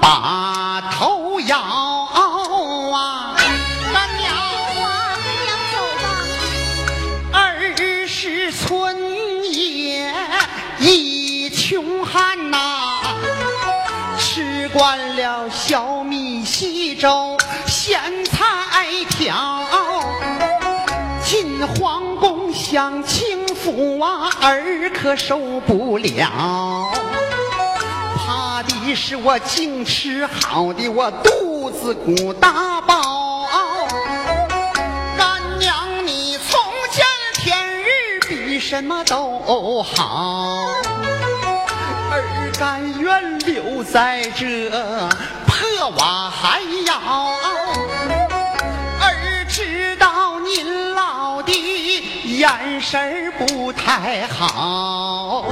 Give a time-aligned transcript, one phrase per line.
[0.00, 3.36] 把头摇啊，
[3.92, 4.34] 干娘
[4.76, 4.80] 我
[5.44, 7.38] 娘走吧。
[7.38, 8.96] 儿时村
[9.52, 10.12] 野
[10.78, 12.98] 一穷汉呐、
[14.18, 17.36] 吃惯了小米稀粥
[17.66, 18.40] 咸菜
[19.10, 19.62] 条，
[21.24, 26.90] 进皇宫享清福啊，儿可受不了。
[28.70, 33.48] 怕的是我净吃好的，我肚子鼓大包。
[35.18, 36.60] 干娘，你从
[36.92, 40.66] 前天日比什么都好，
[42.10, 44.70] 儿甘愿留在这
[45.46, 46.94] 破瓦寒窑。
[49.00, 51.52] 儿知道您老的
[52.24, 55.46] 眼神不太好。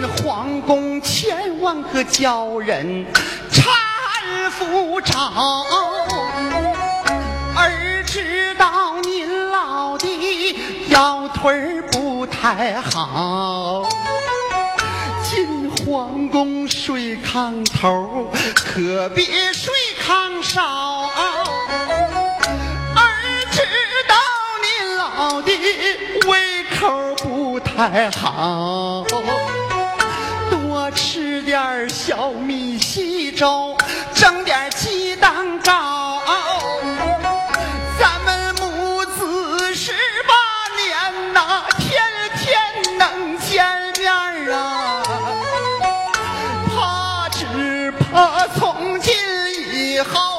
[0.00, 3.04] 进皇宫千万可叫人
[3.52, 5.12] 搀扶着。
[7.54, 10.56] 儿知道您老的
[10.88, 13.82] 腰腿儿不太好，
[15.22, 19.70] 进皇宫睡炕头，可别睡
[20.02, 21.10] 炕梢。
[22.96, 23.04] 儿
[23.52, 23.60] 知
[24.08, 24.16] 道
[24.62, 25.52] 您老的
[26.26, 29.04] 胃口不太好，
[31.12, 33.76] 吃点小米稀粥，
[34.14, 36.22] 蒸点鸡蛋糕。
[37.98, 39.90] 咱们母子十
[40.28, 40.32] 八
[40.80, 42.00] 年呐，天
[42.36, 43.66] 天能见
[43.98, 44.12] 面
[44.56, 45.02] 啊。
[46.76, 49.12] 怕只怕从今
[49.74, 50.29] 以后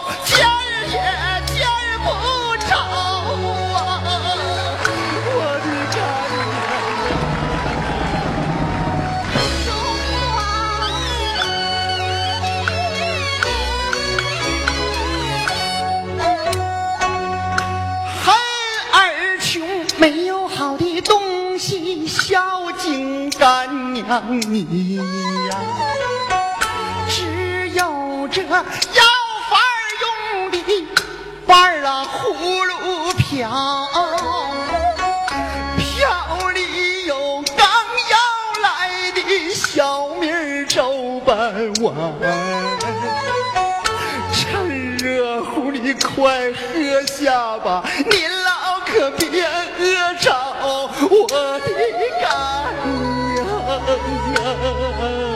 [24.11, 25.55] 干娘你呀，
[27.07, 29.57] 只有这要饭
[30.01, 30.57] 用的
[31.45, 33.49] 碗儿啊葫芦瓢，
[35.77, 37.65] 瓢里有刚
[38.09, 38.17] 要
[38.61, 40.27] 来的小米
[40.67, 41.95] 粥半碗。
[44.33, 49.47] 趁热乎，你快喝下吧，您老可别
[49.79, 50.50] 饿着
[54.09, 55.30] 呀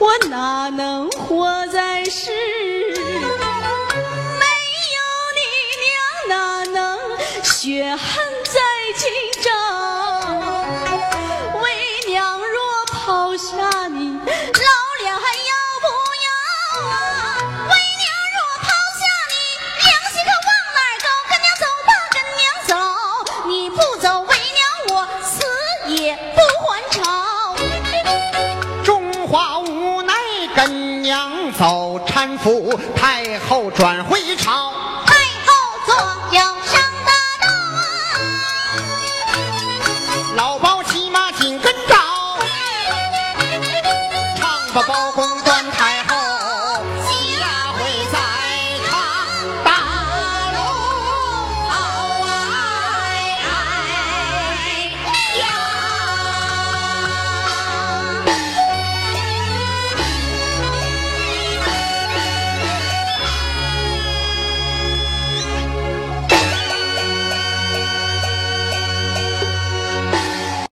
[0.00, 2.30] 我哪能活在世？
[2.30, 3.36] 没有
[5.36, 5.40] 你
[5.84, 5.92] 娘，
[6.26, 6.98] 哪能
[7.44, 8.58] 血汗在
[8.96, 9.10] 今
[9.42, 9.50] 朝？
[11.60, 11.64] 为
[12.08, 14.70] 娘若抛下你，老
[15.00, 15.52] 脸还要
[15.82, 15.86] 不
[16.24, 16.28] 要
[16.88, 16.96] 啊？
[17.68, 18.64] 为娘若抛
[18.96, 19.32] 下你，
[19.84, 21.06] 良心可往哪儿走？
[21.28, 22.72] 跟娘走吧，跟娘走，
[23.50, 24.58] 你不走，为娘
[24.88, 25.30] 我死
[25.92, 26.98] 也不还朝。
[28.82, 28.88] 中
[29.28, 29.69] 华无
[30.62, 34.74] 本娘走搀扶，太后转回朝。
[35.06, 35.14] 太
[35.46, 35.54] 后
[35.86, 35.94] 左
[36.36, 37.48] 右上大道
[39.32, 40.69] 啊，老包。